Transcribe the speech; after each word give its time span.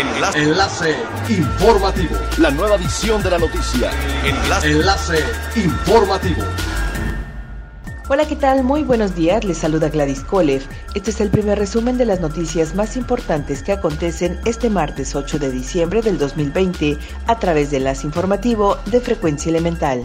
Enlace. 0.00 0.38
Enlace 0.38 0.96
informativo. 1.28 2.16
La 2.38 2.50
nueva 2.50 2.76
edición 2.76 3.22
de 3.22 3.30
la 3.30 3.38
noticia. 3.38 3.90
Enlace. 4.24 4.70
Enlace 4.70 5.24
informativo. 5.56 6.42
Hola, 8.08 8.26
¿qué 8.26 8.34
tal? 8.34 8.64
Muy 8.64 8.82
buenos 8.82 9.14
días. 9.14 9.44
Les 9.44 9.58
saluda 9.58 9.90
Gladys 9.90 10.24
Kolev. 10.24 10.62
Este 10.94 11.10
es 11.10 11.20
el 11.20 11.28
primer 11.28 11.58
resumen 11.58 11.98
de 11.98 12.06
las 12.06 12.20
noticias 12.20 12.74
más 12.74 12.96
importantes 12.96 13.62
que 13.62 13.72
acontecen 13.72 14.40
este 14.46 14.70
martes 14.70 15.14
8 15.14 15.38
de 15.38 15.52
diciembre 15.52 16.00
del 16.00 16.18
2020 16.18 16.96
a 17.26 17.38
través 17.38 17.70
de 17.70 17.76
Enlace 17.76 18.06
Informativo 18.06 18.78
de 18.86 19.02
Frecuencia 19.02 19.50
Elemental. 19.50 20.02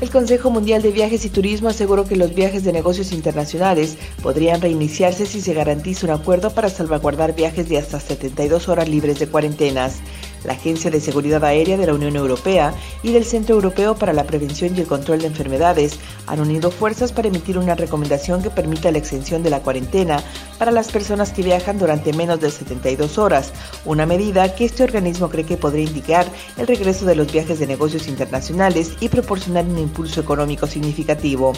El 0.00 0.08
Consejo 0.08 0.50
Mundial 0.50 0.80
de 0.80 0.92
Viajes 0.92 1.26
y 1.26 1.28
Turismo 1.28 1.68
aseguró 1.68 2.06
que 2.06 2.16
los 2.16 2.34
viajes 2.34 2.64
de 2.64 2.72
negocios 2.72 3.12
internacionales 3.12 3.98
podrían 4.22 4.62
reiniciarse 4.62 5.26
si 5.26 5.42
se 5.42 5.52
garantiza 5.52 6.06
un 6.06 6.12
acuerdo 6.12 6.54
para 6.54 6.70
salvaguardar 6.70 7.34
viajes 7.34 7.68
de 7.68 7.76
hasta 7.76 8.00
72 8.00 8.70
horas 8.70 8.88
libres 8.88 9.18
de 9.18 9.26
cuarentenas 9.26 10.00
la 10.44 10.54
Agencia 10.54 10.90
de 10.90 11.00
Seguridad 11.00 11.44
Aérea 11.44 11.76
de 11.76 11.86
la 11.86 11.94
Unión 11.94 12.16
Europea 12.16 12.74
y 13.02 13.12
del 13.12 13.24
Centro 13.24 13.54
Europeo 13.54 13.94
para 13.94 14.12
la 14.12 14.24
Prevención 14.24 14.74
y 14.76 14.80
el 14.80 14.86
Control 14.86 15.20
de 15.20 15.26
Enfermedades 15.26 15.98
han 16.26 16.40
unido 16.40 16.70
fuerzas 16.70 17.12
para 17.12 17.28
emitir 17.28 17.58
una 17.58 17.74
recomendación 17.74 18.42
que 18.42 18.50
permita 18.50 18.90
la 18.90 18.98
exención 18.98 19.42
de 19.42 19.50
la 19.50 19.60
cuarentena 19.60 20.22
para 20.58 20.70
las 20.70 20.90
personas 20.90 21.32
que 21.32 21.42
viajan 21.42 21.78
durante 21.78 22.12
menos 22.12 22.40
de 22.40 22.50
72 22.50 23.18
horas, 23.18 23.52
una 23.84 24.06
medida 24.06 24.54
que 24.54 24.64
este 24.64 24.84
organismo 24.84 25.28
cree 25.28 25.44
que 25.44 25.56
podría 25.56 25.84
indicar 25.84 26.26
el 26.56 26.66
regreso 26.66 27.04
de 27.04 27.16
los 27.16 27.32
viajes 27.32 27.58
de 27.58 27.66
negocios 27.66 28.08
internacionales 28.08 28.92
y 29.00 29.08
proporcionar 29.08 29.64
un 29.64 29.78
impulso 29.78 30.20
económico 30.20 30.66
significativo. 30.66 31.52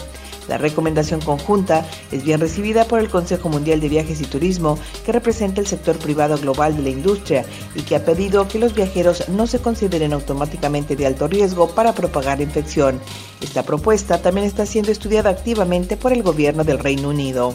La 0.47 0.57
recomendación 0.57 1.21
conjunta 1.21 1.85
es 2.11 2.23
bien 2.23 2.39
recibida 2.39 2.85
por 2.85 2.99
el 2.99 3.09
Consejo 3.09 3.49
Mundial 3.49 3.79
de 3.79 3.89
Viajes 3.89 4.21
y 4.21 4.25
Turismo, 4.25 4.77
que 5.05 5.11
representa 5.11 5.61
el 5.61 5.67
sector 5.67 5.97
privado 5.97 6.37
global 6.37 6.75
de 6.75 6.83
la 6.83 6.89
industria 6.89 7.45
y 7.75 7.81
que 7.81 7.95
ha 7.95 8.05
pedido 8.05 8.47
que 8.47 8.59
los 8.59 8.73
viajeros 8.73 9.29
no 9.29 9.47
se 9.47 9.59
consideren 9.59 10.13
automáticamente 10.13 10.95
de 10.95 11.05
alto 11.05 11.27
riesgo 11.27 11.69
para 11.69 11.93
propagar 11.93 12.41
infección. 12.41 12.99
Esta 13.41 13.63
propuesta 13.63 14.21
también 14.21 14.47
está 14.47 14.65
siendo 14.65 14.91
estudiada 14.91 15.29
activamente 15.29 15.97
por 15.97 16.13
el 16.13 16.23
gobierno 16.23 16.63
del 16.63 16.79
Reino 16.79 17.09
Unido. 17.09 17.53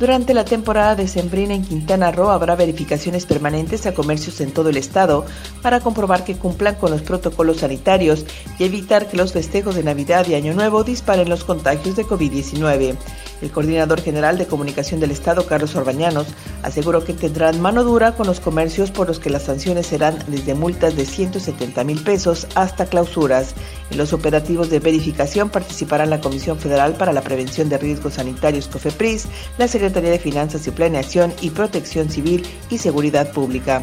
Durante 0.00 0.32
la 0.32 0.46
temporada 0.46 0.96
de 0.96 1.06
Sembrina 1.06 1.52
en 1.52 1.62
Quintana 1.62 2.10
Roo 2.10 2.30
habrá 2.30 2.56
verificaciones 2.56 3.26
permanentes 3.26 3.84
a 3.84 3.92
comercios 3.92 4.40
en 4.40 4.50
todo 4.50 4.70
el 4.70 4.78
estado 4.78 5.26
para 5.60 5.80
comprobar 5.80 6.24
que 6.24 6.38
cumplan 6.38 6.76
con 6.76 6.90
los 6.90 7.02
protocolos 7.02 7.58
sanitarios 7.58 8.24
y 8.58 8.64
evitar 8.64 9.08
que 9.08 9.18
los 9.18 9.34
festejos 9.34 9.74
de 9.74 9.82
Navidad 9.82 10.26
y 10.26 10.36
Año 10.36 10.54
Nuevo 10.54 10.84
disparen 10.84 11.28
los 11.28 11.44
contagios 11.44 11.96
de 11.96 12.06
COVID-19. 12.06 12.96
El 13.42 13.50
coordinador 13.50 14.00
general 14.00 14.38
de 14.38 14.46
comunicación 14.46 15.00
del 15.00 15.10
Estado, 15.10 15.46
Carlos 15.46 15.74
Orbañanos, 15.74 16.26
aseguró 16.62 17.04
que 17.04 17.14
tendrán 17.14 17.60
mano 17.60 17.84
dura 17.84 18.12
con 18.12 18.26
los 18.26 18.40
comercios 18.40 18.90
por 18.90 19.08
los 19.08 19.18
que 19.18 19.30
las 19.30 19.44
sanciones 19.44 19.86
serán 19.86 20.18
desde 20.26 20.54
multas 20.54 20.96
de 20.96 21.06
170 21.06 21.84
mil 21.84 22.02
pesos 22.02 22.46
hasta 22.54 22.86
clausuras. 22.86 23.54
En 23.90 23.98
los 23.98 24.12
operativos 24.12 24.70
de 24.70 24.80
verificación 24.80 25.50
participarán 25.50 26.10
la 26.10 26.20
Comisión 26.20 26.58
Federal 26.58 26.94
para 26.94 27.12
la 27.12 27.22
Prevención 27.22 27.68
de 27.68 27.78
Riesgos 27.78 28.14
Sanitarios 28.14 28.68
COFEPRIS, 28.68 29.26
la 29.58 29.68
Secretaría 29.68 30.10
de 30.10 30.18
Finanzas 30.18 30.66
y 30.66 30.70
Planeación 30.70 31.32
y 31.40 31.50
Protección 31.50 32.10
Civil 32.10 32.46
y 32.68 32.78
Seguridad 32.78 33.32
Pública 33.32 33.82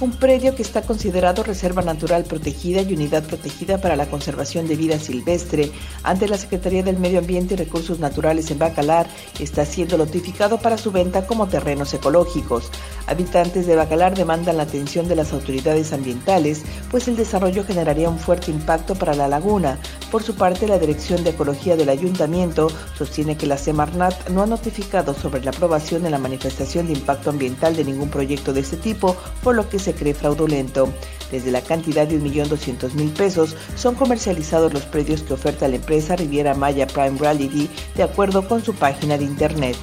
un 0.00 0.12
predio 0.12 0.54
que 0.54 0.62
está 0.62 0.82
considerado 0.82 1.42
reserva 1.42 1.80
natural 1.80 2.24
protegida 2.24 2.82
y 2.82 2.92
unidad 2.92 3.24
protegida 3.24 3.80
para 3.80 3.96
la 3.96 4.06
conservación 4.06 4.68
de 4.68 4.76
vida 4.76 4.98
silvestre 4.98 5.70
ante 6.02 6.28
la 6.28 6.36
Secretaría 6.36 6.82
del 6.82 6.98
Medio 6.98 7.18
Ambiente 7.18 7.54
y 7.54 7.56
Recursos 7.56 7.98
Naturales 7.98 8.50
en 8.50 8.58
Bacalar 8.58 9.06
está 9.40 9.64
siendo 9.64 9.96
notificado 9.96 10.58
para 10.58 10.76
su 10.76 10.92
venta 10.92 11.26
como 11.26 11.48
terrenos 11.48 11.94
ecológicos. 11.94 12.70
Habitantes 13.06 13.66
de 13.66 13.76
Bacalar 13.76 14.14
demandan 14.14 14.58
la 14.58 14.64
atención 14.64 15.08
de 15.08 15.16
las 15.16 15.32
autoridades 15.32 15.92
ambientales, 15.92 16.62
pues 16.90 17.08
el 17.08 17.16
desarrollo 17.16 17.64
generaría 17.64 18.10
un 18.10 18.18
fuerte 18.18 18.50
impacto 18.50 18.94
para 18.96 19.14
la 19.14 19.28
laguna. 19.28 19.78
Por 20.10 20.22
su 20.22 20.36
parte, 20.36 20.68
la 20.68 20.78
Dirección 20.78 21.24
de 21.24 21.30
Ecología 21.30 21.76
del 21.76 21.88
Ayuntamiento 21.88 22.68
sostiene 22.96 23.36
que 23.36 23.46
la 23.46 23.58
Semarnat 23.58 24.28
no 24.28 24.42
ha 24.42 24.46
notificado 24.46 25.14
sobre 25.14 25.42
la 25.42 25.50
aprobación 25.50 26.04
de 26.04 26.10
la 26.10 26.18
manifestación 26.18 26.86
de 26.86 26.92
impacto 26.92 27.30
ambiental 27.30 27.74
de 27.74 27.84
ningún 27.84 28.08
proyecto 28.08 28.52
de 28.52 28.60
este 28.60 28.76
tipo, 28.76 29.16
por 29.42 29.56
lo 29.56 29.68
que 29.68 29.80
se 29.80 29.94
cree 29.94 30.14
fraudulento. 30.14 30.88
Desde 31.32 31.50
la 31.50 31.60
cantidad 31.60 32.06
de 32.06 32.20
1.200.000 32.20 33.12
pesos 33.14 33.56
son 33.74 33.96
comercializados 33.96 34.72
los 34.72 34.84
predios 34.84 35.22
que 35.22 35.34
oferta 35.34 35.66
la 35.66 35.76
empresa 35.76 36.14
Riviera 36.14 36.54
Maya 36.54 36.86
Prime 36.86 37.18
Reality 37.18 37.68
de 37.96 38.04
acuerdo 38.04 38.46
con 38.46 38.64
su 38.64 38.74
página 38.74 39.18
de 39.18 39.24
internet. 39.24 39.76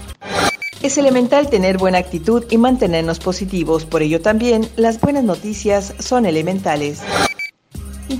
Es 0.81 0.97
elemental 0.97 1.49
tener 1.49 1.77
buena 1.77 1.97
actitud 1.97 2.45
y 2.49 2.57
mantenernos 2.57 3.19
positivos, 3.19 3.85
por 3.85 4.01
ello 4.01 4.21
también 4.21 4.67
las 4.75 4.99
buenas 4.99 5.23
noticias 5.23 5.93
son 5.99 6.25
elementales. 6.25 7.01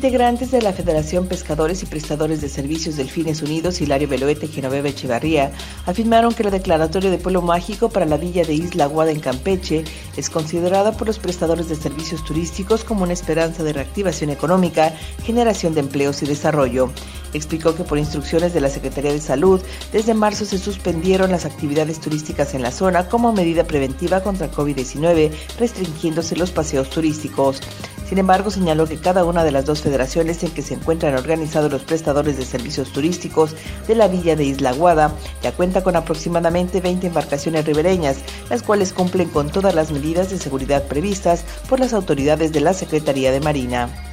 Integrantes 0.03 0.52
de 0.52 0.62
la 0.62 0.74
Federación 0.74 1.28
Pescadores 1.28 1.81
y 1.81 1.86
Prestadores 1.86 2.41
de 2.41 2.50
Servicios 2.50 2.97
Delfines 2.97 3.41
Unidos, 3.41 3.80
Hilario 3.80 4.09
Beloete 4.09 4.47
y 4.47 4.50
Genoveva 4.50 4.90
Echevarría, 4.90 5.53
afirmaron 5.86 6.34
que 6.34 6.44
la 6.44 6.52
declaratoria 6.52 7.09
de 7.09 7.18
pueblo 7.18 7.41
mágico 7.41 7.88
para 7.88 8.06
la 8.06 8.18
villa 8.18 8.44
de 8.44 8.53
Isla 8.53 8.84
Aguada 8.84 9.12
en 9.12 9.22
Campeche 9.22 9.86
es 10.18 10.30
considerada 10.30 10.92
por 10.92 11.08
los 11.08 11.19
prestadores 11.19 11.69
de 11.69 11.78
servicios 11.78 12.22
turísticos 12.25 12.84
como 12.84 13.03
una 13.03 13.13
esperanza 13.13 13.63
de 13.63 13.72
reactivación 13.72 14.30
económica, 14.30 14.94
generación 15.24 15.74
de 15.74 15.80
empleos 15.80 16.22
y 16.22 16.25
desarrollo. 16.25 16.92
Explicó 17.34 17.76
que 17.76 17.84
por 17.84 17.98
instrucciones 17.98 18.54
de 18.54 18.62
la 18.62 18.70
Secretaría 18.70 19.12
de 19.12 19.20
Salud, 19.20 19.62
desde 19.92 20.14
marzo 20.14 20.46
se 20.46 20.58
suspendieron 20.58 21.32
las 21.32 21.46
actividades 21.46 22.00
turísticas 22.00 22.54
en 22.54 22.62
la 22.62 22.72
zona 22.72 23.10
como 23.10 23.34
medida 23.34 23.64
preventiva 23.64 24.22
contra 24.22 24.52
COVID-19, 24.52 25.32
restringiéndose 25.60 26.36
los 26.36 26.52
paseos 26.52 26.90
turísticos. 26.90 27.62
Sin 28.08 28.20
embargo, 28.20 28.52
señaló 28.52 28.86
que 28.86 28.98
cada 28.98 29.26
una 29.26 29.44
de 29.44 29.52
las 29.52 29.66
dos 29.66 29.82
federaciones 29.82 30.44
en 30.44 30.52
que 30.52 30.62
se 30.62 30.76
encuentran 30.76 31.16
organizados 31.16 31.72
los 31.72 31.84
prestadores 31.84 32.38
de 32.38 32.46
servicios 32.46 32.92
turísticos 32.92 33.56
de 33.88 33.96
la 33.96 34.08
villa 34.08 34.36
de 34.36 34.46
Isla 34.46 34.74
Guada 34.74 35.16
ya 35.42 35.52
cuenta 35.52 35.84
con 35.84 35.96
aproximadamente 35.96 36.82
20 36.82 37.08
embarcaciones 37.08 37.66
ribereñas, 37.66 38.18
las 38.52 38.62
cuales 38.62 38.94
cumplen 38.94 39.30
con 39.30 39.50
todas 39.50 39.74
las 39.74 39.92
medidas 39.92 40.30
de 40.30 40.38
seguridad 40.38 40.88
previstas 40.88 41.44
por 41.68 41.80
las 41.80 41.94
autoridades 41.94 42.52
de 42.52 42.62
la 42.62 42.74
Secretaría 42.74 43.32
de 43.32 43.40
Marina. 43.40 44.12